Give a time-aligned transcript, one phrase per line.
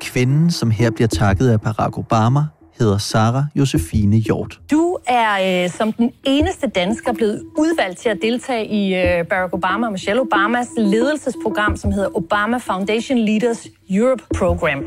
[0.00, 2.46] Kvinden, som her bliver takket af Barack Obama,
[2.78, 4.60] hedder Sara Josefine Hjort.
[4.70, 9.54] Du er øh, som den eneste dansker blevet udvalgt til at deltage i øh, Barack
[9.54, 14.84] Obama og Michelle Obamas ledelsesprogram, som hedder Obama Foundation Leaders Europe Program.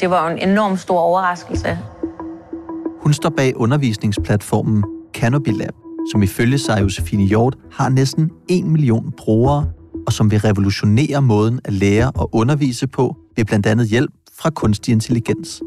[0.00, 1.78] Det var en enorm stor overraskelse.
[3.00, 5.74] Hun står bag undervisningsplatformen Canopy Lab,
[6.12, 9.66] som ifølge sig Josefine Hjort har næsten 1 million brugere,
[10.06, 14.50] og som vil revolutionere måden at lære og undervise på ved blandt andet hjælp fra
[14.50, 15.62] kunstig intelligens.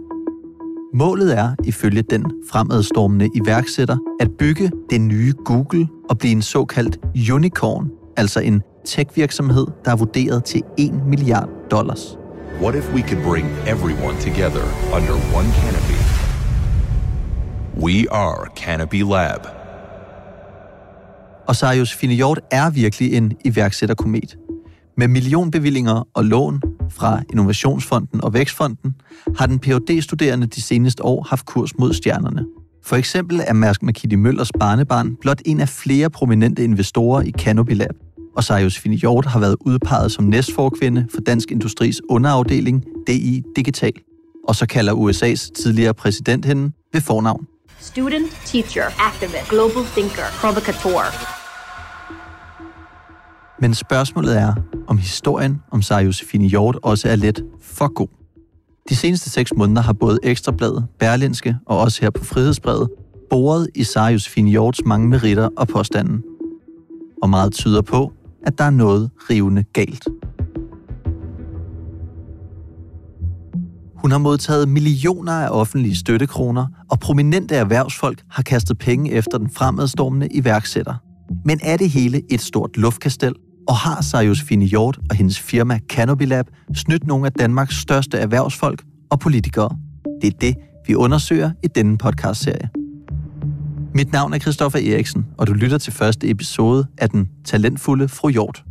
[0.93, 6.97] Målet er, ifølge den fremadstormende iværksætter, at bygge det nye Google og blive en såkaldt
[7.33, 12.17] unicorn, altså en tech-virksomhed, der er vurderet til 1 milliard dollars.
[12.61, 14.63] What if we could bring everyone together
[14.95, 15.99] under one canopy?
[17.77, 19.47] We are Canopy Lab.
[21.47, 24.37] Og så Josefine Hjort er virkelig en iværksætterkomet.
[24.97, 28.95] Med millionbevillinger og lån fra Innovationsfonden og Vækstfonden
[29.37, 32.45] har den phd studerende de seneste år haft kurs mod stjernerne.
[32.85, 37.73] For eksempel er Mærsk McKitty Møllers barnebarn blot en af flere prominente investorer i Canopy
[37.73, 37.95] Lab,
[38.35, 43.93] og så Finjord Hjort har været udpeget som næstforkvinde for Dansk Industris underafdeling DI Digital.
[44.47, 47.45] Og så kalder USA's tidligere præsident hende ved fornavn.
[47.79, 51.38] Student, teacher, activist, global thinker, provocateur.
[53.61, 54.53] Men spørgsmålet er,
[54.87, 58.07] om historien om Sara Josefine Hjort også er lidt for god.
[58.89, 62.89] De seneste seks måneder har både Ekstrabladet, Berlinske og også her på Frihedsbrevet
[63.29, 66.23] boret i Sara Josefine Hjorts mange meritter og påstanden.
[67.23, 68.13] Og meget tyder på,
[68.45, 70.07] at der er noget rivende galt.
[73.95, 79.49] Hun har modtaget millioner af offentlige støttekroner, og prominente erhvervsfolk har kastet penge efter den
[79.49, 80.95] fremadstormende iværksætter.
[81.45, 83.35] Men er det hele et stort luftkastel,
[83.67, 88.17] og har sig Josefine Hjort og hendes firma Canopy Lab snydt nogle af Danmarks største
[88.17, 89.69] erhvervsfolk og politikere?
[90.21, 90.55] Det er det,
[90.87, 92.69] vi undersøger i denne podcastserie.
[93.93, 98.29] Mit navn er Christoffer Eriksen, og du lytter til første episode af den talentfulde Fru
[98.29, 98.63] Hjort.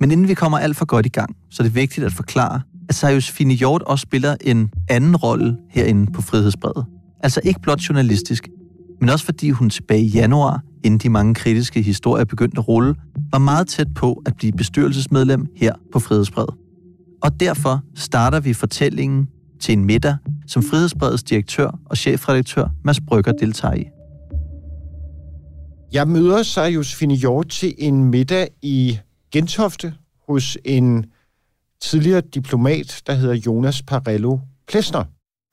[0.00, 2.60] Men inden vi kommer alt for godt i gang, så er det vigtigt at forklare,
[2.88, 6.84] at Serius Fine Hjort også spiller en anden rolle herinde på Frihedsbredet.
[7.22, 8.48] Altså ikke blot journalistisk,
[9.00, 12.94] men også fordi hun tilbage i januar inden de mange kritiske historier begyndte at rulle,
[13.32, 16.54] var meget tæt på at blive bestyrelsesmedlem her på Frihedsbrevet.
[17.22, 19.28] Og derfor starter vi fortællingen
[19.60, 20.16] til en middag,
[20.46, 23.84] som Frihedsbredets direktør og chefredaktør Mads Brygger deltager i.
[25.92, 28.98] Jeg møder sig Josefine Hjort til en middag i
[29.32, 29.94] Gentofte
[30.28, 31.06] hos en
[31.82, 34.38] tidligere diplomat, der hedder Jonas Parello
[34.68, 35.04] Plesner,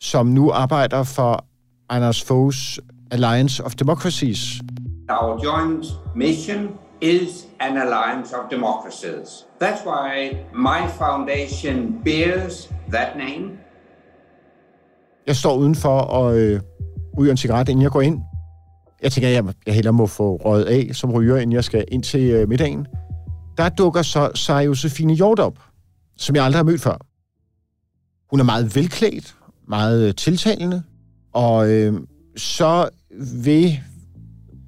[0.02, 1.46] som nu arbejder for
[1.90, 2.80] Anders Foghs
[3.12, 4.62] Alliance of Democracies,
[5.10, 5.86] Our joint
[6.16, 6.70] mission
[7.02, 9.46] is an alliance of democracies.
[9.60, 13.52] That's why my foundation bears that name.
[15.28, 16.62] Jeg står udenfor og øh,
[17.18, 18.22] ryger en cigaret, inden jeg går ind.
[19.04, 21.86] Jeg tænker, at jeg, jeg hellere må få røget af som ryger, inden jeg skal
[21.88, 22.88] ind til øh, middagen.
[23.58, 25.60] Der dukker så sig Josefine Hjort op,
[26.18, 26.98] som jeg aldrig har mødt før.
[28.30, 29.36] Hun er meget velklædt,
[29.68, 30.84] meget tiltalende,
[31.34, 31.94] og øh,
[32.38, 32.90] så
[33.44, 33.72] ved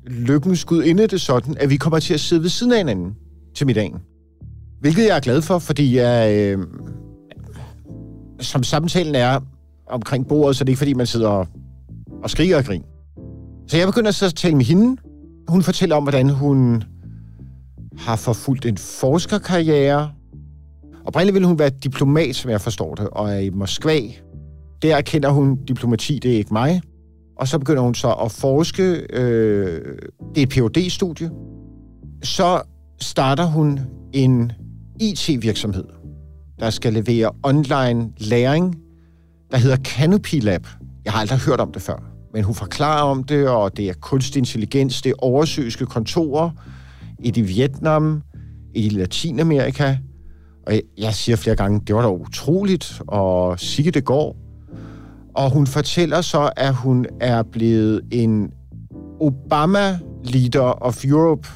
[0.08, 3.16] lykkens inde det sådan, at vi kommer til at sidde ved siden af hinanden
[3.56, 3.96] til middagen.
[4.80, 6.68] Hvilket jeg er glad for, fordi jeg, øh,
[8.40, 9.40] som samtalen er
[9.88, 11.48] omkring bordet, så det er ikke fordi, man sidder og,
[12.24, 12.86] og skriger og griner.
[13.68, 15.02] Så jeg begynder så at tale med hende.
[15.48, 16.84] Hun fortæller om, hvordan hun
[17.98, 20.10] har forfulgt en forskerkarriere,
[21.10, 24.00] Oprindeligt ville hun være diplomat, som jeg forstår det, og er i Moskva.
[24.82, 26.82] Der erkender hun, diplomati, det er ikke mig.
[27.40, 28.84] Og så begynder hun så at forske.
[29.14, 29.82] Øh,
[30.36, 31.32] det er et phd studie
[32.24, 32.62] Så
[33.02, 33.80] starter hun
[34.14, 34.52] en
[35.00, 35.84] IT-virksomhed,
[36.60, 38.76] der skal levere online læring,
[39.52, 40.68] der hedder Canopy Lab.
[41.06, 42.04] Jeg har aldrig hørt om det før,
[42.34, 46.50] men hun forklarer om det, og det er kunstig intelligens, det er oversøiske kontorer,
[47.24, 48.22] et i Vietnam,
[48.76, 49.98] et i Latinamerika,
[50.68, 54.49] og jeg siger flere gange, det var da utroligt, og sikkert det går.
[55.40, 58.52] Og hun fortæller så, at hun er blevet en
[59.20, 61.50] Obama Leader of Europe.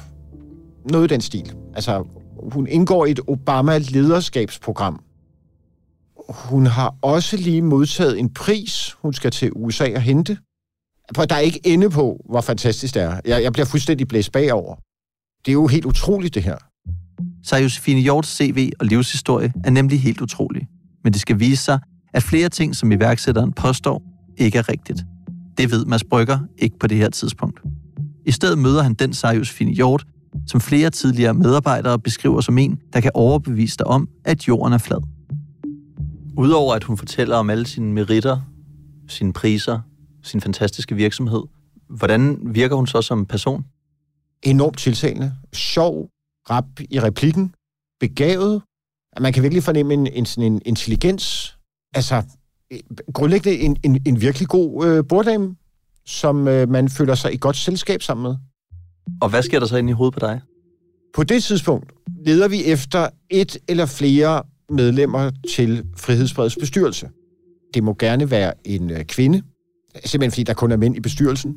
[0.90, 1.54] Noget i den stil.
[1.74, 2.04] Altså,
[2.52, 5.02] hun indgår i et Obama-lederskabsprogram.
[6.28, 10.38] Hun har også lige modtaget en pris, hun skal til USA og hente.
[11.16, 13.20] For der er ikke ende på, hvor fantastisk det er.
[13.24, 14.74] Jeg, jeg bliver fuldstændig blæst bagover.
[15.44, 16.56] Det er jo helt utroligt, det her.
[17.42, 20.66] Så Josefine Hjorts CV og livshistorie er nemlig helt utrolig.
[21.04, 21.78] Men det skal vise sig,
[22.14, 24.02] at flere ting, som iværksætteren påstår,
[24.36, 25.04] ikke er rigtigt.
[25.58, 27.60] Det ved Mads Brygger ikke på det her tidspunkt.
[28.26, 30.06] I stedet møder han den Sarius Fine Hjort,
[30.46, 34.78] som flere tidligere medarbejdere beskriver som en, der kan overbevise dig om, at jorden er
[34.78, 35.02] flad.
[36.36, 38.40] Udover at hun fortæller om alle sine meritter,
[39.08, 39.80] sine priser,
[40.22, 41.42] sin fantastiske virksomhed,
[41.88, 43.64] hvordan virker hun så som person?
[44.42, 46.08] Enormt tiltalende, sjov,
[46.50, 47.54] rap i replikken,
[48.00, 48.62] begavet.
[49.20, 51.53] Man kan virkelig fornemme en, en, sådan en intelligens.
[51.94, 52.22] Altså,
[53.12, 55.56] grundlæggende en, en, en virkelig god øh, borddame,
[56.06, 58.36] som øh, man føler sig i godt selskab sammen med.
[59.20, 60.40] Og hvad sker der så ind i hovedet på dig?
[61.14, 61.92] På det tidspunkt
[62.26, 67.08] leder vi efter et eller flere medlemmer til Frihedsbredets bestyrelse.
[67.74, 69.42] Det må gerne være en øh, kvinde,
[70.04, 71.56] simpelthen fordi der kun er mænd i bestyrelsen.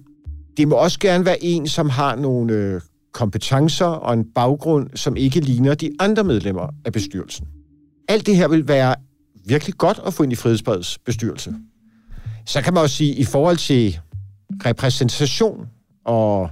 [0.57, 2.81] Det må også gerne være en, som har nogle øh,
[3.13, 7.47] kompetencer og en baggrund, som ikke ligner de andre medlemmer af bestyrelsen.
[8.07, 8.95] Alt det her vil være
[9.47, 11.55] virkelig godt at få ind i Frihedsbredets bestyrelse.
[12.45, 13.99] Så kan man også sige, i forhold til
[14.65, 15.67] repræsentation
[16.05, 16.49] og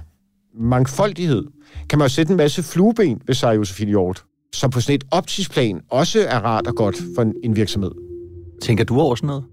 [0.54, 1.44] mangfoldighed,
[1.88, 5.04] kan man jo sætte en masse flueben ved sig, Josefine Hjort, som på sådan et
[5.10, 7.90] optisk plan også er rart og godt for en, en virksomhed.
[8.62, 9.44] Tænker du over sådan noget?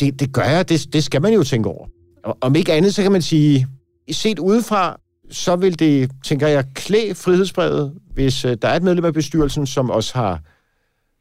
[0.00, 0.68] Det, det gør jeg.
[0.68, 1.86] Det, det skal man jo tænke over.
[2.24, 3.66] Og, om ikke andet, så kan man sige,
[4.10, 5.00] set udefra,
[5.30, 9.66] så vil det, tænker jeg, klæde frihedsbrevet, hvis uh, der er et medlem af bestyrelsen,
[9.66, 10.40] som også har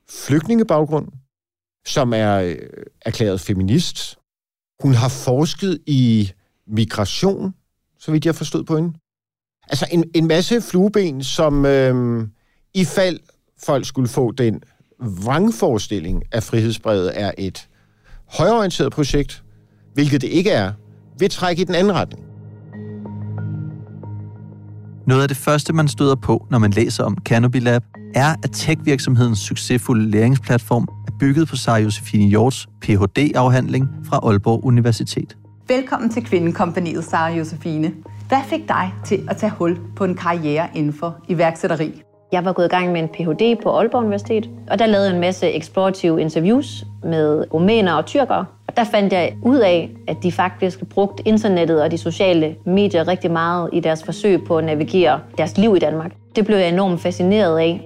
[0.10, 1.08] flygtningebaggrund,
[1.86, 2.56] som er øh,
[3.02, 4.18] erklæret feminist.
[4.82, 6.32] Hun har forsket i
[6.68, 7.54] migration,
[8.00, 8.94] så vidt jeg forstod på hende.
[9.70, 12.28] Altså en, en masse flueben, som øh,
[12.74, 13.20] i fald
[13.66, 14.62] folk skulle få den
[15.00, 17.68] vrangforestilling, at frihedsbrevet er et
[18.38, 19.44] højorienteret projekt,
[19.94, 20.74] hvilket det ikke er,
[21.20, 22.26] vil trække i den anden retning.
[25.08, 27.84] Noget af det første, man støder på, når man læser om Canopy Lab,
[28.16, 30.88] er, at tech-virksomhedens succesfulde læringsplatform
[31.20, 35.38] bygget på Sara Josefine Hjorts Ph.D.-afhandling fra Aalborg Universitet.
[35.68, 37.92] Velkommen til Kvindekompaniet, Sara Josefine.
[38.28, 42.02] Hvad fik dig til at tage hul på en karriere inden for iværksætteri?
[42.32, 43.64] Jeg var gået i gang med en Ph.D.
[43.64, 48.46] på Aalborg Universitet, og der lavede jeg en masse explorative interviews med rumæner og tyrkere.
[48.68, 53.08] Og der fandt jeg ud af, at de faktisk brugte internettet og de sociale medier
[53.08, 56.12] rigtig meget i deres forsøg på at navigere deres liv i Danmark.
[56.36, 57.82] Det blev jeg enormt fascineret af.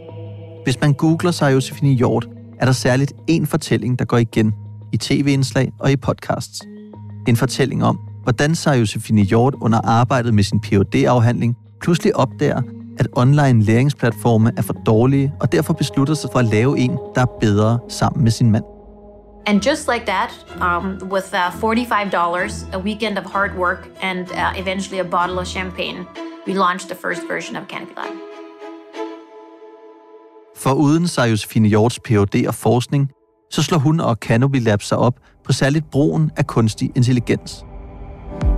[0.63, 2.27] Hvis man googler sig Josefine Hjort,
[2.63, 4.53] er der særligt én fortælling, der går igen
[4.93, 6.61] i tv-indslag og i podcasts.
[7.27, 12.61] En fortælling om, hvordan Sarah Josefine Hjort under arbejdet med sin phd afhandling pludselig opdager,
[12.97, 17.21] at online læringsplatforme er for dårlige, og derfor beslutter sig for at lave en, der
[17.21, 18.63] er bedre sammen med sin mand.
[19.45, 24.61] And just like that, um, with uh, $45, a weekend of hard work, and uh,
[24.61, 26.05] eventually a bottle of champagne,
[26.47, 28.32] we launched the first version of Canopy Lab.
[30.63, 32.47] For uden sig Josefine Hjorts Ph.D.
[32.47, 33.09] og forskning,
[33.51, 35.13] så slår hun og Canopy Lab sig op
[35.45, 37.65] på særligt brugen af kunstig intelligens.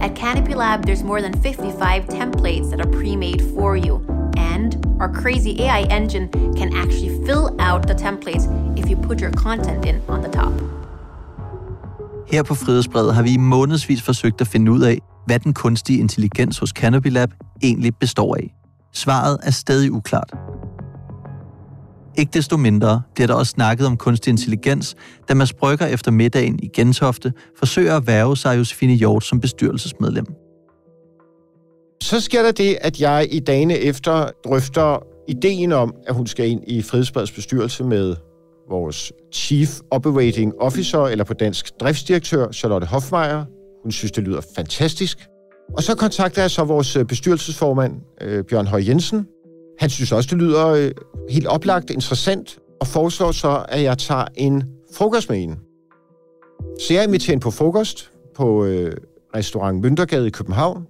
[0.01, 3.95] At Canopy Lab, there's more than 55 templates that are pre-made for you
[4.37, 8.45] and our crazy AI engine can actually fill out the templates
[8.79, 10.53] if you put your content in on the top.
[12.31, 15.99] Her på Frihedsbredet har vi i månedsvis forsøgt at finde ud af, hvad den kunstige
[15.99, 17.29] intelligens hos Canopy Lab
[17.63, 18.53] egentlig består af.
[18.93, 20.33] Svaret er stadig uklart.
[22.17, 24.95] Ikke desto mindre bliver der også snakket om kunstig intelligens,
[25.29, 30.25] da Mads Brygger efter middagen i Gentofte forsøger at værve sig Josefine Hjort som bestyrelsesmedlem.
[32.03, 36.49] Så sker der det, at jeg i dagene efter drøfter ideen om, at hun skal
[36.49, 38.15] ind i Frihedsbredets bestyrelse med
[38.69, 43.45] vores Chief Operating Officer, eller på dansk driftsdirektør, Charlotte Hofmeier.
[43.83, 45.17] Hun synes, det lyder fantastisk.
[45.77, 49.27] Og så kontakter jeg så vores bestyrelsesformand, øh, Bjørn Høj Jensen.
[49.79, 50.91] Han synes også, det lyder øh,
[51.29, 52.59] helt oplagt interessant.
[52.81, 54.63] og foreslår så, at jeg tager en
[54.93, 55.55] frokost med hende.
[56.87, 58.93] Så jeg inviterer hende på frokost på øh,
[59.35, 60.87] restaurant Møntergade i København.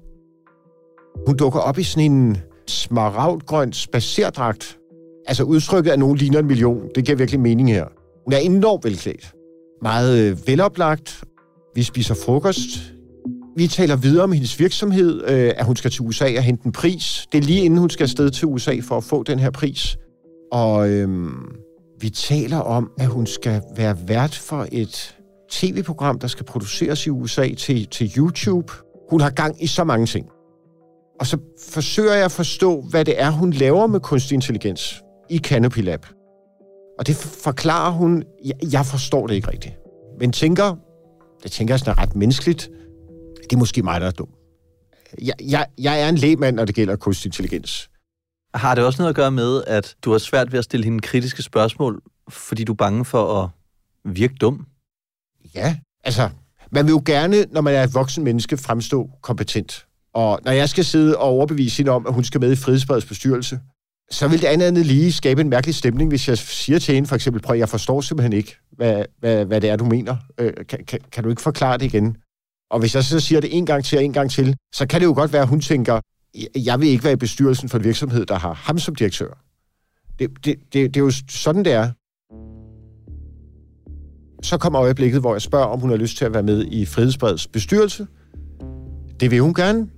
[1.28, 2.38] Hun dukker op i sådan en
[2.68, 4.78] smaragdgrøn spacerdragt.
[5.28, 6.90] Altså udtrykket af nogen ligner en million.
[6.96, 7.86] Det giver virkelig mening her.
[8.24, 9.34] Hun er enormt velklædt.
[9.82, 11.24] Meget øh, veloplagt.
[11.76, 12.95] Vi spiser frokost.
[13.58, 16.72] Vi taler videre om hendes virksomhed, øh, at hun skal til USA og hente en
[16.72, 17.28] pris.
[17.32, 19.98] Det er lige inden hun skal afsted til USA for at få den her pris.
[20.52, 21.30] Og øh,
[22.00, 25.16] vi taler om, at hun skal være vært for et
[25.52, 28.74] tv-program, der skal produceres i USA til, til YouTube.
[29.10, 30.26] Hun har gang i så mange ting.
[31.20, 31.38] Og så
[31.70, 36.06] forsøger jeg at forstå, hvad det er, hun laver med kunstig intelligens i Canopy Lab.
[37.00, 39.76] Og det forklarer hun, jeg, jeg forstår det ikke rigtigt.
[40.20, 40.76] Men tænker,
[41.44, 42.70] det tænker jeg sådan er ret menneskeligt,
[43.50, 44.30] det er måske mig, der er dum.
[45.22, 47.90] Jeg, jeg, jeg er en lægmand, når det gælder kunstig intelligens.
[48.54, 51.00] Har det også noget at gøre med, at du har svært ved at stille hende
[51.00, 53.50] kritiske spørgsmål, fordi du er bange for at
[54.14, 54.66] virke dum?
[55.56, 56.30] Ja, altså,
[56.72, 59.86] man vil jo gerne, når man er et voksen menneske, fremstå kompetent.
[60.14, 63.06] Og når jeg skal sidde og overbevise hende om, at hun skal med i Frihedsbredets
[63.06, 63.60] bestyrelse,
[64.12, 67.08] så vil det andet andet lige skabe en mærkelig stemning, hvis jeg siger til hende
[67.08, 70.16] for eksempel, prøv, jeg forstår simpelthen ikke, hvad, hvad, hvad det er, du mener.
[70.38, 72.18] Øh, kan, kan, kan du ikke forklare det igen?
[72.72, 75.00] Og hvis jeg så siger det en gang til og en gang til, så kan
[75.02, 76.00] det jo godt være, at hun tænker,
[76.56, 79.42] jeg vil ikke være i bestyrelsen for en virksomhed, der har ham som direktør.
[80.20, 81.92] Det, det, det, det er jo sådan, det er.
[84.44, 86.86] Så kommer øjeblikket, hvor jeg spørger, om hun har lyst til at være med i
[86.86, 88.08] Frihedsbreds bestyrelse.
[89.20, 89.90] Det vil hun gerne,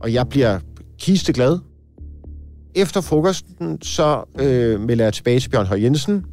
[0.00, 0.60] og jeg bliver
[0.98, 1.58] kisteglad.
[2.74, 6.24] Efter frokosten, så øh, melder jeg tilbage til Bjørn Høj Jensen.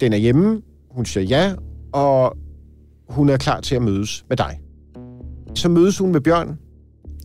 [0.00, 1.54] Den er hjemme, hun siger ja,
[1.92, 2.36] og
[3.08, 4.60] hun er klar til at mødes med dig.
[5.54, 6.58] Så mødes hun med Bjørn.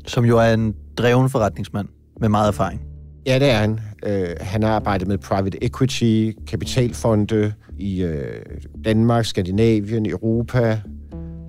[0.08, 1.88] Som jo er en dreven forretningsmand
[2.20, 2.82] med meget erfaring.
[3.26, 3.80] Ja, det er han.
[4.06, 8.42] Øh, han har arbejdet med private equity, kapitalfonde i øh,
[8.86, 10.82] Danmark, Skandinavien, Europa.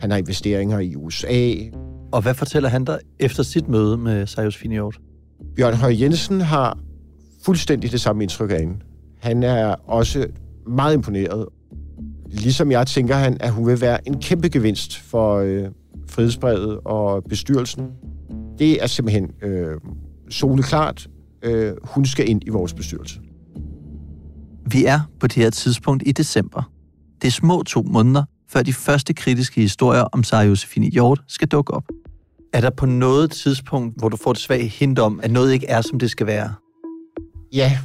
[0.01, 1.55] Han har investeringer i USA.
[2.13, 5.01] Og hvad fortæller han dig efter sit møde med Sirius Finiort?
[5.57, 6.79] Bjørn Høj Jensen har
[7.45, 8.75] fuldstændig det samme indtryk af hende.
[9.21, 10.27] Han er også
[10.67, 11.47] meget imponeret.
[12.31, 15.65] Ligesom jeg tænker han, at hun vil være en kæmpe gevinst for øh,
[16.15, 17.91] frihedsbrevet og bestyrelsen.
[18.59, 19.77] Det er simpelthen øh,
[20.31, 21.09] soleklart.
[21.43, 23.21] Øh, hun skal ind i vores bestyrelse.
[24.71, 26.71] Vi er på det her tidspunkt i december.
[27.23, 31.49] Det er små to måneder, før de første kritiske historier om Sara Josefine Hjort skal
[31.49, 31.85] dukke op.
[32.53, 35.67] Er der på noget tidspunkt, hvor du får et svagt hint om, at noget ikke
[35.67, 36.55] er, som det skal være?
[37.53, 37.79] Ja.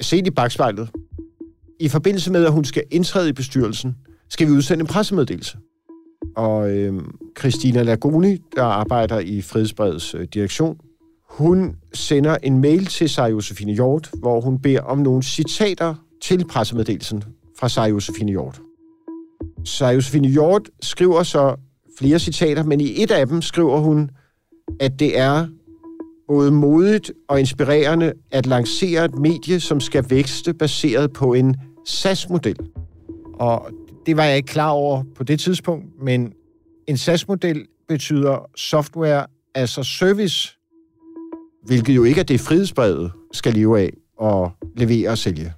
[0.00, 0.90] Se i bagspejlet.
[1.80, 3.96] I forbindelse med, at hun skal indtræde i bestyrelsen,
[4.28, 5.58] skal vi udsende en pressemeddelelse.
[6.36, 6.94] Og øh,
[7.38, 10.80] Christina Lagoni, der arbejder i Frihedsbredets øh, direktion,
[11.28, 16.44] hun sender en mail til Sara Josefine Hjort, hvor hun beder om nogle citater til
[16.44, 17.24] pressemeddelelsen
[17.58, 18.60] fra Sara Josefine Hjort.
[19.64, 21.56] Sara Josefine Hjort skriver så
[21.98, 24.10] flere citater, men i et af dem skriver hun,
[24.80, 25.46] at det er
[26.28, 31.56] både modigt og inspirerende at lancere et medie, som skal vækste baseret på en
[31.86, 32.56] SAS-model.
[33.34, 33.70] Og
[34.08, 36.32] det var jeg ikke klar over på det tidspunkt, men
[36.86, 40.58] en SAS-model betyder software as a service,
[41.66, 45.52] hvilket jo ikke er det, frihedsbrevet skal leve af og levere og sælge.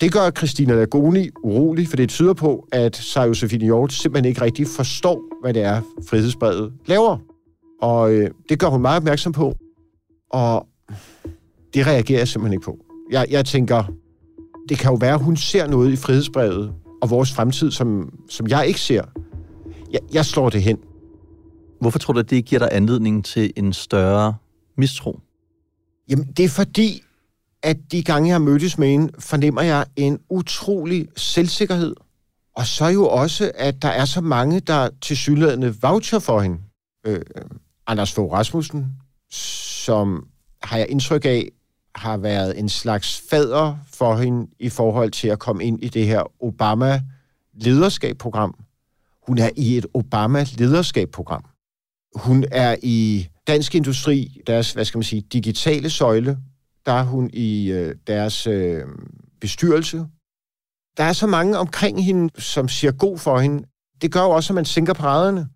[0.00, 4.42] Det gør Christina Lagoni urolig, for det tyder på, at Sara Josefine Hjort simpelthen ikke
[4.42, 7.18] rigtig forstår, hvad det er, frihedsbrevet laver.
[7.82, 9.54] Og øh, det gør hun meget opmærksom på,
[10.30, 10.66] og
[11.74, 12.78] det reagerer jeg simpelthen ikke på.
[13.10, 13.84] Jeg, jeg tænker,
[14.68, 18.48] det kan jo være, at hun ser noget i frihedsbrevet og vores fremtid, som, som
[18.48, 19.02] jeg ikke ser.
[19.90, 20.78] Jeg, jeg slår det hen.
[21.80, 24.34] Hvorfor tror du, at det giver dig anledning til en større
[24.76, 25.20] mistro?
[26.08, 27.02] Jamen, det er fordi,
[27.62, 31.94] at de gange, jeg har mødtes med hende, fornemmer jeg en utrolig selvsikkerhed.
[32.56, 36.58] Og så jo også, at der er så mange, der til synlædende voucher for hende.
[37.06, 37.20] Øh,
[37.86, 38.86] Anders Fogh Rasmussen,
[39.30, 40.26] som
[40.62, 41.48] har jeg indtryk af,
[41.94, 46.06] har været en slags fader for hende i forhold til at komme ind i det
[46.06, 48.54] her Obama-lederskabprogram.
[49.26, 51.44] Hun er i et Obama-lederskabprogram.
[52.14, 56.38] Hun er i Dansk Industri, deres, hvad skal man sige, digitale søjle,
[56.86, 58.84] der er hun i øh, deres øh,
[59.40, 60.06] bestyrelse.
[60.96, 63.68] Der er så mange omkring hende, som siger god for hende.
[64.02, 65.48] Det gør jo også, at man sænker paraderne.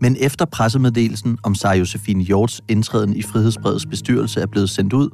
[0.00, 5.08] Men efter pressemeddelelsen om Sara Josefine Hjorts indtræden i Frihedsbredets bestyrelse er blevet sendt ud,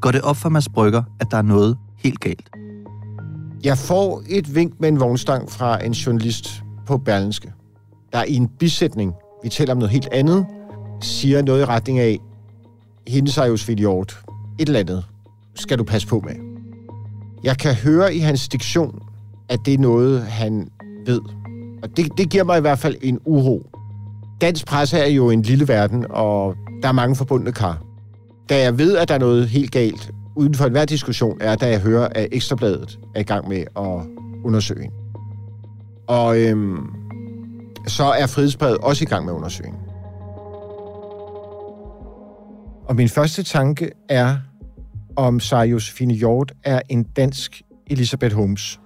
[0.00, 2.50] går det op for Mads Brygger, at der er noget helt galt.
[3.64, 7.52] Jeg får et vink med en vognstang fra en journalist på Berlinske,
[8.12, 9.12] der i en bisætning,
[9.42, 10.46] vi taler om noget helt andet,
[11.00, 12.18] siger noget i retning af,
[13.06, 14.20] hende Sara Josefine Hjort,
[14.58, 15.04] et eller andet,
[15.54, 16.34] skal du passe på med.
[17.44, 19.02] Jeg kan høre i hans diktion,
[19.48, 20.68] at det er noget, han
[21.06, 21.20] ved.
[21.82, 23.70] Og det, det giver mig i hvert fald en uro.
[24.40, 27.82] Dansk presse er jo en lille verden, og der er mange forbundne kar.
[28.48, 31.68] Da jeg ved, at der er noget helt galt, uden for enhver diskussion, er, da
[31.68, 34.06] jeg hører, at Ekstrabladet er i gang med at
[34.44, 34.90] undersøge en.
[36.06, 36.86] Og øhm,
[37.86, 39.82] så er Frihedsbrevet også i gang med undersøgningen.
[42.88, 44.36] Og min første tanke er,
[45.16, 48.80] om Sarah Josefine Hjort er en dansk Elizabeth Holmes.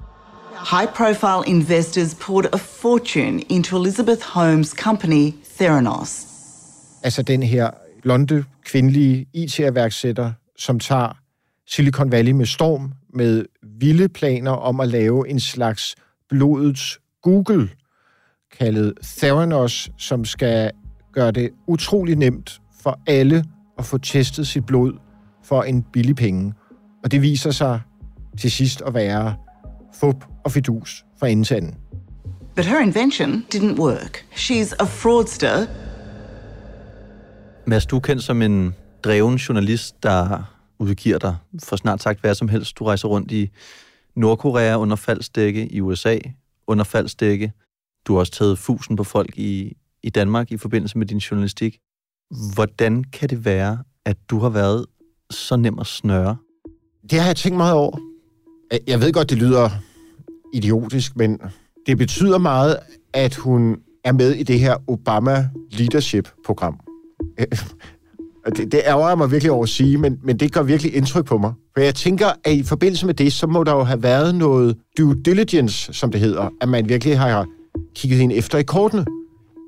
[0.65, 6.27] High-profile investors poured a fortune into Elizabeth Holmes' company, Theranos.
[7.03, 7.71] Altså den her
[8.03, 11.17] blonde, kvindelige IT-iværksætter, som tager
[11.67, 15.95] Silicon Valley med storm, med vilde planer om at lave en slags
[16.29, 17.71] blodets Google,
[18.59, 20.71] kaldet Theranos, som skal
[21.13, 23.45] gøre det utrolig nemt for alle
[23.79, 24.93] at få testet sit blod
[25.45, 26.55] for en billig penge.
[27.05, 27.81] Og det viser sig
[28.39, 29.37] til sidst at være
[29.95, 31.75] fup og fidus fra ende til anden.
[32.57, 34.27] But her invention didn't work.
[34.33, 35.67] She's a fraudster.
[37.67, 40.43] Mads, du er kendt som en dreven journalist, der
[40.79, 42.79] udgiver dig for snart sagt hvad som helst.
[42.79, 43.51] Du rejser rundt i
[44.17, 46.19] Nordkorea under faldsdække, i USA
[46.67, 47.53] under faldsdække.
[48.07, 51.79] Du har også taget fusen på folk i, i Danmark i forbindelse med din journalistik.
[52.55, 54.87] Hvordan kan det være, at du har været
[55.31, 56.37] så nem at snøre?
[57.11, 58.10] Det har jeg tænkt meget over.
[58.87, 59.71] Jeg ved godt, det lyder
[60.55, 61.39] idiotisk, men
[61.87, 62.77] det betyder meget,
[63.13, 66.81] at hun er med i det her Obama Leadership-program.
[68.57, 71.25] Det, det ærger jeg mig virkelig over at sige, men, men det gør virkelig indtryk
[71.25, 71.53] på mig.
[71.75, 74.77] For jeg tænker, at i forbindelse med det, så må der jo have været noget
[74.99, 77.47] due diligence, som det hedder, at man virkelig har
[77.95, 79.05] kigget hende efter i kortene.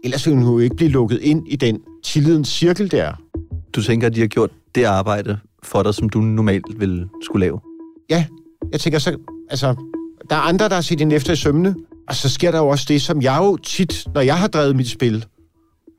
[0.04, 3.12] Ellers ville hun jo ikke blive lukket ind i den tillidens cirkel der.
[3.72, 7.46] Du tænker, at de har gjort det arbejde for dig, som du normalt ville skulle
[7.46, 7.60] lave?
[8.10, 8.24] Ja,
[8.72, 9.16] jeg tænker så,
[9.50, 9.74] altså,
[10.30, 11.74] der er andre, der har set hende efter i sømne,
[12.08, 14.76] og så sker der jo også det, som jeg jo tit, når jeg har drevet
[14.76, 15.24] mit spil,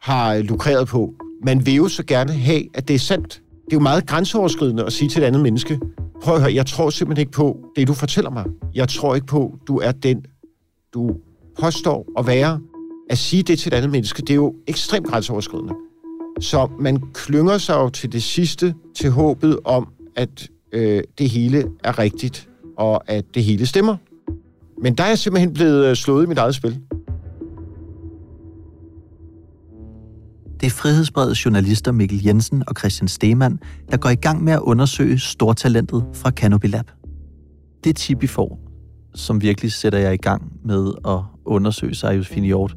[0.01, 1.13] har øh, lukreret på.
[1.45, 3.41] Man vil jo så gerne have, at det er sandt.
[3.65, 5.79] Det er jo meget grænseoverskridende at sige til et andet menneske,
[6.21, 8.45] prøv at høre, jeg tror simpelthen ikke på det, du fortæller mig.
[8.75, 10.25] Jeg tror ikke på, du er den,
[10.93, 11.15] du
[11.59, 12.59] påstår at være.
[13.09, 15.73] At sige det til et andet menneske, det er jo ekstremt grænseoverskridende.
[16.39, 21.65] Så man klynger sig jo til det sidste, til håbet om, at øh, det hele
[21.83, 23.97] er rigtigt, og at det hele stemmer.
[24.81, 26.79] Men der er jeg simpelthen blevet øh, slået i mit eget spil.
[30.61, 33.59] Det er frihedsbredets journalister Mikkel Jensen og Christian Stemann,
[33.91, 36.91] der går i gang med at undersøge stortalentet fra Canopy Lab.
[37.83, 38.59] Det tip, I får,
[39.15, 42.75] som virkelig sætter jeg i gang med at undersøge sig, Josefine Hjort.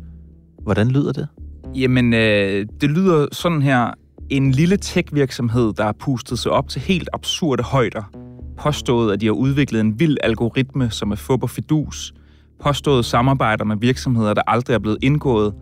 [0.62, 1.28] Hvordan lyder det?
[1.74, 3.90] Jamen, øh, det lyder sådan her.
[4.30, 8.25] En lille tech-virksomhed, der har pustet sig op til helt absurde højder.
[8.58, 12.14] Påstået, at de har udviklet en vild algoritme, som er fup og fidus.
[12.62, 15.54] Påstået samarbejder med virksomheder, der aldrig er blevet indgået.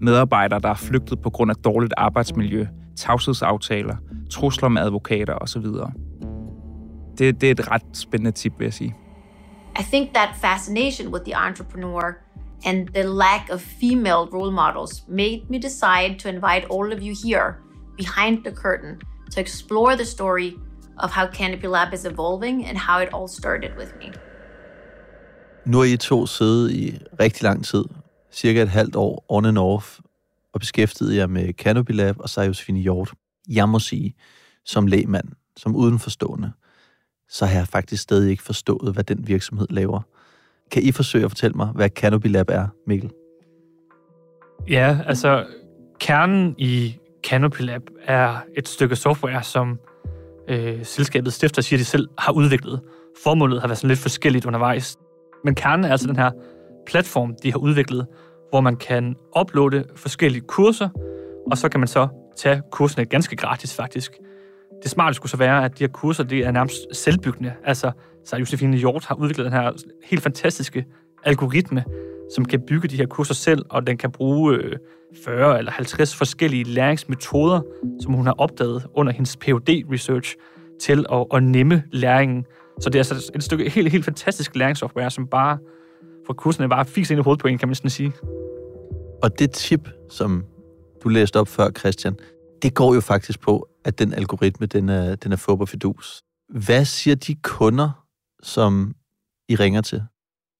[0.00, 2.66] Medarbejdere, der er flygtet på grund af dårligt arbejdsmiljø.
[2.96, 3.96] Tavshedsaftaler.
[4.30, 5.62] Trusler med advokater osv.
[7.18, 8.94] Det, det er et ret spændende tip, vil jeg sige.
[9.80, 12.16] I think that fascination with the entrepreneur
[12.64, 17.14] and the lack of female role models made me decide to invite all of you
[17.24, 17.54] here
[17.96, 19.00] behind the curtain
[19.34, 20.50] to explore the story
[21.02, 24.12] of how Canopy Lab is evolving and how it all started with me.
[25.64, 27.84] Nu har I to siddet i rigtig lang tid,
[28.32, 29.98] cirka et halvt år on and off,
[30.52, 33.12] og beskæftiget jer med Canopy Lab og så Josefine Hjort.
[33.48, 34.14] Jeg må sige,
[34.64, 36.52] som lægmand, som udenforstående,
[37.28, 40.00] så har jeg faktisk stadig ikke forstået, hvad den virksomhed laver.
[40.70, 43.10] Kan I forsøge at fortælle mig, hvad Canopy Lab er, Mikkel?
[44.68, 45.46] Ja, altså
[46.00, 49.78] kernen i Canopy Lab er et stykke software, som
[50.48, 52.80] øh, selskabet stifter siger, de selv har udviklet.
[53.24, 54.96] Formålet har været sådan lidt forskelligt undervejs.
[55.44, 56.30] Men kernen er altså den her
[56.86, 58.06] platform, de har udviklet,
[58.50, 60.88] hvor man kan uploade forskellige kurser,
[61.50, 64.12] og så kan man så tage kurserne ganske gratis faktisk.
[64.82, 67.52] Det smarte skulle så være, at de her kurser, det er nærmest selvbyggende.
[67.64, 67.92] Altså,
[68.24, 69.72] så Josefine Hjort har udviklet den her
[70.04, 70.86] helt fantastiske
[71.24, 71.84] algoritme,
[72.34, 74.76] som kan bygge de her kurser selv, og den kan bruge øh,
[75.24, 77.60] 40 eller 50 forskellige læringsmetoder,
[78.00, 80.36] som hun har opdaget under hendes phd research
[80.80, 82.44] til at, at nemme læringen.
[82.80, 85.58] Så det er altså et stykke helt, helt fantastisk læringssoftware, som bare
[86.26, 88.12] for kurserne bare fiks ind i hovedet på en, kan man sådan sige.
[89.22, 90.44] Og det tip, som
[91.04, 92.16] du læste op før, Christian,
[92.62, 96.22] det går jo faktisk på, at den algoritme, den er, den er fup og fidus.
[96.48, 98.06] Hvad siger de kunder,
[98.42, 98.94] som
[99.48, 100.02] I ringer til?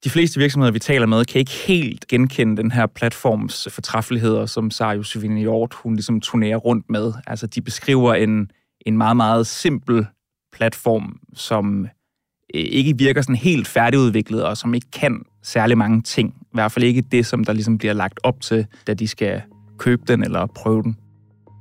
[0.04, 4.70] De fleste virksomheder, vi taler med, kan ikke helt genkende den her platforms fortræffeligheder, som
[4.70, 7.12] Sarah Josefine Hjort, hun ligesom turnerer rundt med.
[7.26, 8.50] Altså, de beskriver en,
[8.86, 10.06] en meget, meget simpel
[10.52, 11.84] platform, som
[12.54, 16.34] øh, ikke virker sådan helt færdigudviklet, og som ikke kan særlig mange ting.
[16.40, 19.42] I hvert fald ikke det, som der ligesom bliver lagt op til, da de skal
[19.78, 20.96] købe den eller prøve den.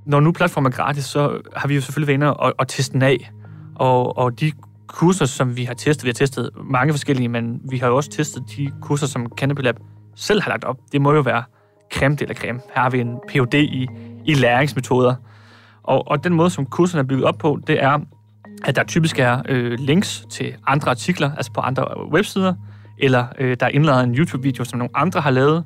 [0.06, 2.94] Når nu platformen er gratis, så har vi jo selvfølgelig været inde og, og teste
[2.94, 3.32] den af.
[3.76, 4.52] Og, og de
[4.94, 8.10] kurser, som vi har testet, vi har testet mange forskellige, men vi har jo også
[8.10, 9.76] testet de kurser, som Canopy Lab
[10.16, 10.78] selv har lagt op.
[10.92, 11.44] Det må jo være
[11.94, 12.60] creme eller creme.
[12.76, 13.54] Her har vi en Ph.D.
[13.54, 13.88] i,
[14.26, 15.16] i læringsmetoder.
[15.84, 18.00] Og, og den måde, som kurserne er bygget op på, det er,
[18.66, 22.54] at der typisk er øh, links til andre artikler, altså på andre websider,
[22.98, 25.64] eller øh, der er indladet en YouTube-video, som nogle andre har lavet,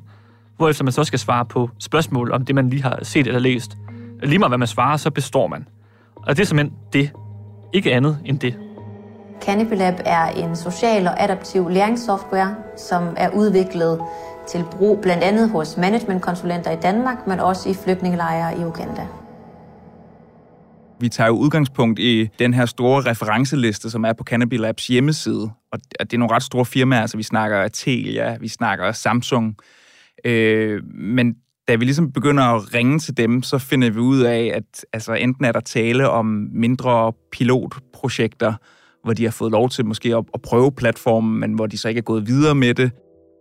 [0.56, 3.78] hvorefter man så skal svare på spørgsmål om det, man lige har set eller læst.
[4.22, 5.68] Lige meget hvad man svarer, så består man.
[6.16, 7.10] Og det er simpelthen det.
[7.72, 8.54] Ikke andet end det.
[9.46, 9.72] Canopy
[10.04, 14.00] er en social og adaptiv læringssoftware, som er udviklet
[14.48, 19.06] til brug blandt andet hos managementkonsulenter i Danmark, men også i flygtningelejre i Uganda.
[21.00, 25.50] Vi tager jo udgangspunkt i den her store referenceliste, som er på Canopy Labs hjemmeside.
[25.72, 29.56] Og det er nogle ret store firmaer, altså vi snakker Telia, vi snakker Samsung.
[30.24, 31.34] Øh, men
[31.68, 35.12] da vi ligesom begynder at ringe til dem, så finder vi ud af, at altså,
[35.12, 38.54] enten er der tale om mindre pilotprojekter,
[39.04, 41.88] hvor de har fået lov til måske at, at prøve platformen, men hvor de så
[41.88, 42.90] ikke er gået videre med det.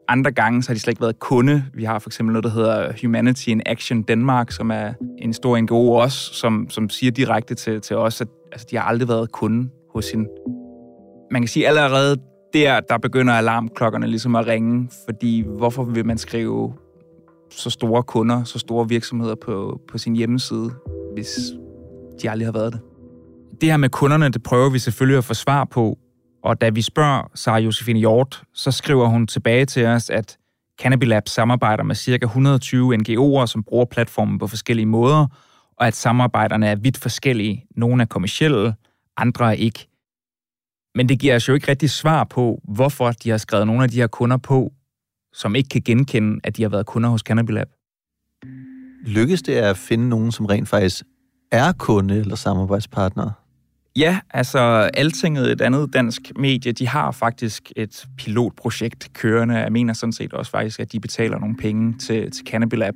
[0.08, 1.66] Andre gange så har de slet ikke været kunde.
[1.74, 5.62] Vi har for eksempel noget, der hedder Humanity in Action Denmark, som er en stor
[5.62, 9.32] NGO også, som, som siger direkte til, til os, at altså, de har aldrig været
[9.32, 10.30] kunde hos hende.
[11.32, 12.18] Man kan sige allerede
[12.54, 16.74] der, der begynder alarmklokkerne ligesom at ringe, fordi hvorfor vil man skrive
[17.50, 20.72] så store kunder, så store virksomheder på, på sin hjemmeside,
[21.14, 21.40] hvis
[22.22, 22.82] de aldrig har været det?
[23.64, 25.98] Det her med kunderne, det prøver vi selvfølgelig at få svar på,
[26.44, 30.38] og da vi spørger Sara Josefine Hjort, så skriver hun tilbage til os, at
[30.82, 32.26] Cannabis Lab samarbejder med ca.
[32.26, 35.28] 120 NGO'er, som bruger platformen på forskellige måder,
[35.78, 37.66] og at samarbejderne er vidt forskellige.
[37.76, 38.76] Nogle er kommersielle,
[39.18, 39.88] andre er ikke.
[40.96, 43.90] Men det giver os jo ikke rigtig svar på, hvorfor de har skrevet nogle af
[43.90, 44.74] de her kunder på,
[45.34, 47.68] som ikke kan genkende, at de har været kunder hos Cannabis Lab.
[49.06, 51.04] Lykkes det at finde nogen, som rent faktisk
[51.52, 53.43] er kunde eller samarbejdspartner?
[53.96, 54.60] Ja, altså
[54.94, 59.56] Altinget, et andet dansk medie, de har faktisk et pilotprojekt kørende.
[59.56, 62.94] Jeg mener sådan set også faktisk, at de betaler nogle penge til, til Cannabilab.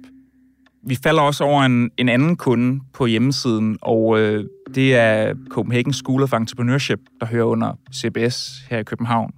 [0.83, 5.93] Vi falder også over en, en anden kunde på hjemmesiden, og øh, det er Copenhagen
[5.93, 9.33] School of Entrepreneurship, der hører under CBS her i København.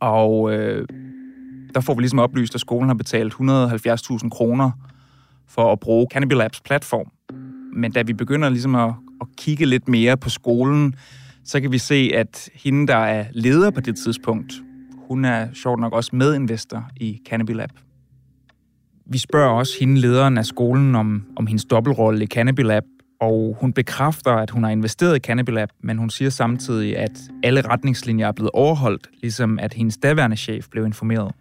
[0.00, 0.88] Og øh,
[1.74, 4.70] der får vi ligesom oplyst, at skolen har betalt 170.000 kroner
[5.48, 7.10] for at bruge Cannabis Labs platform.
[7.72, 10.94] Men da vi begynder ligesom at, at kigge lidt mere på skolen,
[11.44, 14.52] så kan vi se, at hende, der er leder på det tidspunkt,
[15.08, 17.70] hun er sjovt nok også medinvestor i Cannabis Lab.
[19.06, 22.82] Vi spørger også hende, lederen af skolen, om, om hendes dobbeltrolle i Cannabis Lab,
[23.20, 27.20] og hun bekræfter, at hun har investeret i Cannabis Lab, men hun siger samtidig, at
[27.42, 31.32] alle retningslinjer er blevet overholdt, ligesom at hendes daværende chef blev informeret.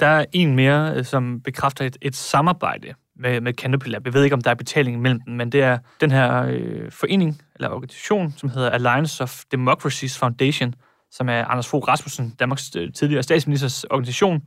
[0.00, 4.24] Der er en mere, øh, som bekræfter et, et samarbejde med, med Canopy Jeg ved
[4.24, 7.68] ikke, om der er betaling mellem dem, men det er den her øh, forening eller
[7.68, 10.74] organisation, som hedder Alliance of Democracies Foundation,
[11.10, 14.42] som er Anders Fogh Rasmussen, Danmarks øh, tidligere statsministers organisation,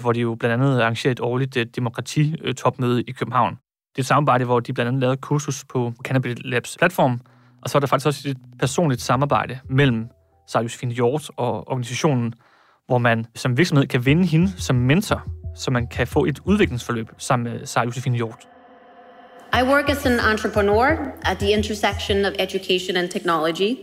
[0.00, 3.54] hvor de jo blandt andet arrangerer et årligt øh, demokrati-topmøde i København.
[3.54, 7.20] Det er et samarbejde, hvor de blandt andet lavede kursus på Canopy Labs platform,
[7.62, 10.08] og så er der faktisk også et personligt samarbejde mellem
[10.48, 12.34] Sarah Josefine Hjort og organisationen,
[12.86, 17.08] hvor man som virksomhed kan vinde hende som mentor, så man kan få et udviklingsforløb
[17.18, 18.48] sammen med Sarah Josefine Hjort.
[19.60, 20.86] I work as an entrepreneur
[21.24, 23.76] at the intersection of education and technology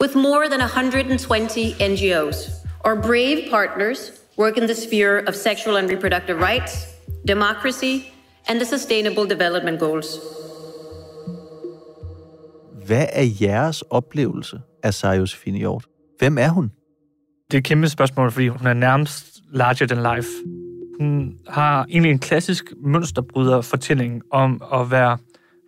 [0.00, 2.36] with more than 120 NGOs.
[2.84, 6.72] Our brave partners work in the sphere of sexual and reproductive rights,
[7.28, 7.94] democracy,
[8.48, 10.06] and the Sustainable Development Goals.
[12.86, 15.84] Hvad er jeres oplevelse af Sarah Josefine Hjort?
[16.18, 16.70] Hvem er hun?
[17.50, 20.28] Det er et kæmpe spørgsmål, fordi hun er nærmest larger than life.
[20.98, 25.18] Den har egentlig en klassisk mønsterbryder fortælling om at være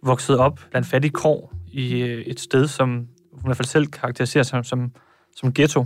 [0.03, 2.89] vokset op blandt fattige kår i øh, et sted, som
[3.33, 4.91] hun i hvert fald selv karakteriserer som, som,
[5.37, 5.85] som ghetto,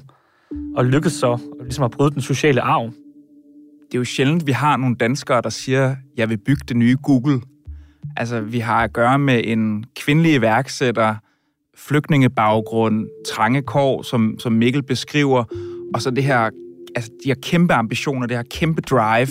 [0.76, 2.92] og lykkedes så ligesom at bryde den sociale arv.
[3.86, 6.96] Det er jo sjældent, vi har nogle danskere, der siger, jeg vil bygge det nye
[7.02, 7.40] Google.
[8.16, 11.14] Altså, vi har at gøre med en kvindelig iværksætter,
[11.76, 15.44] flygtningebaggrund, trange kår, som, som Mikkel beskriver,
[15.94, 16.50] og så det her,
[16.96, 19.28] altså de har kæmpe ambitioner, det har kæmpe drive,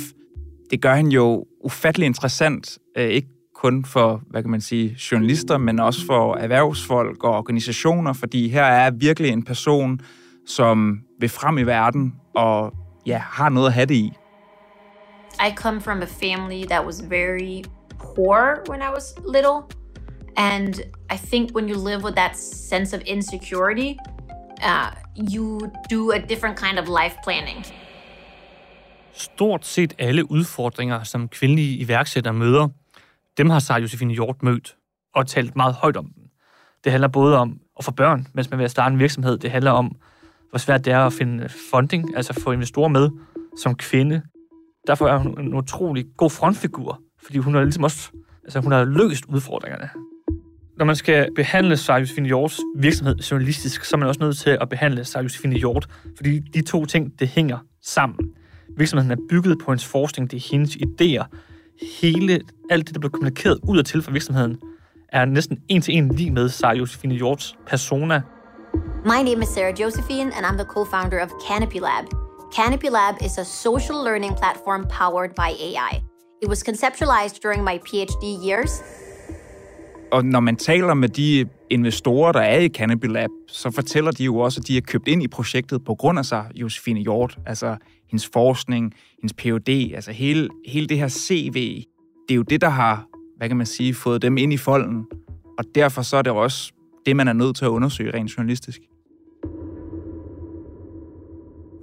[0.72, 5.58] det gør hende jo ufattelig interessant, øh, ikke kun for, hvad kan man sige, journalister,
[5.58, 10.00] men også for erhvervsfolk og organisationer, fordi her er virkelig en person,
[10.46, 12.74] som vil frem i verden og
[13.06, 14.14] ja, har noget at have det i.
[15.48, 17.64] I come from a family that was very
[17.98, 19.62] poor when I was little.
[20.38, 20.74] And
[21.10, 23.98] I think when you live with that sense of insecurity,
[24.64, 24.92] uh,
[25.34, 27.66] you do a different kind of life planning.
[29.14, 32.68] Stort set alle udfordringer, som kvindelige iværksættere møder,
[33.38, 34.76] dem har Sarah Josefine Hjort mødt
[35.16, 36.24] og talt meget højt om dem.
[36.84, 39.38] Det handler både om at få børn, mens man vil starte en virksomhed.
[39.38, 39.96] Det handler om,
[40.50, 43.10] hvor svært det er at finde funding, altså få investorer med
[43.58, 44.22] som kvinde.
[44.88, 48.12] Derfor er hun en utrolig god frontfigur, fordi hun har ligesom også,
[48.44, 49.90] altså hun har løst udfordringerne.
[50.80, 54.58] Når man skal behandle Sarah Josefine Hjorts virksomhed journalistisk, så er man også nødt til
[54.62, 58.20] at behandle Sarah Josefine Hjort, fordi de to ting, det hænger sammen.
[58.78, 61.26] Virksomheden er bygget på hendes forskning, det er hendes idéer.
[62.02, 64.58] Hele, alt det, der bliver kommunikeret ud og til fra virksomheden,
[65.10, 68.22] er næsten en til en lige med Sarah Josefine Hjorts persona.
[69.06, 72.06] My name is Sarah Josephine, and I'm the co-founder of Canopy Lab.
[72.56, 76.02] Canopy Lab is a social learning platform powered by AI.
[76.42, 78.82] It was conceptualized during my PhD years.
[80.12, 84.24] Og når man taler med de investorer, der er i Canopy Lab, så fortæller de
[84.24, 87.38] jo også, at de er købt ind i projektet på grund af sig, Josefine Hjort.
[87.46, 87.78] Altså
[88.10, 91.84] hendes forskning, hendes Ph.D., altså hele, hele det her CV.
[92.28, 93.06] Det er jo det, der har,
[93.38, 95.06] hvad kan man sige, fået dem ind i folden.
[95.58, 96.72] Og derfor så er det også
[97.06, 98.80] det, man er nødt til at undersøge rent journalistisk.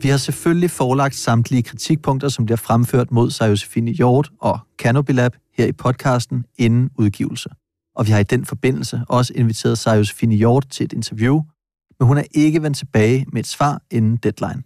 [0.02, 5.10] Vi har selvfølgelig forelagt samtlige kritikpunkter, som bliver fremført mod sig Josefine Hjort og Canopy
[5.10, 7.48] Lab her i podcasten inden udgivelse.
[7.96, 11.42] Og vi har i den forbindelse også inviteret sig Josefine Hjort til et interview,
[11.98, 14.62] men hun er ikke vendt tilbage med et svar inden deadline.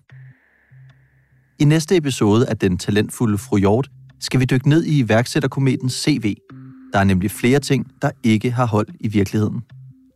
[1.58, 3.90] I næste episode af Den Talentfulde Fru Hjort
[4.20, 6.34] skal vi dykke ned i iværksætterkometens CV.
[6.92, 9.62] Der er nemlig flere ting, der ikke har hold i virkeligheden.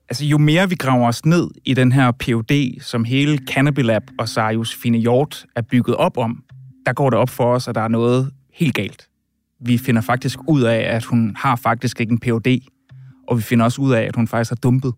[0.08, 4.18] Altså, jo mere vi graver os ned i den her POD, som hele Cannabilab Lab
[4.18, 6.42] og Sarah Josefine Hjort er bygget op om,
[6.86, 9.08] der går det op for os, at der er noget helt galt.
[9.60, 12.58] Vi finder faktisk ud af, at hun har faktisk ikke en POD,
[13.28, 14.92] og vi finder også ud af, at hun faktisk har dumpet.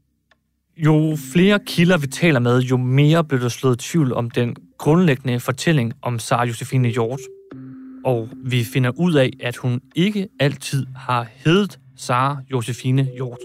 [0.77, 5.41] Jo flere kilder vi taler med, jo mere bliver der slået tvivl om den grundlæggende
[5.41, 7.21] fortælling om Sara Josefine Hjort.
[8.05, 13.39] Og vi finder ud af, at hun ikke altid har heddet Sara Josefine Hjort.